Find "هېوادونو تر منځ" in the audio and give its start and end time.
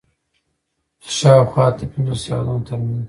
2.27-2.99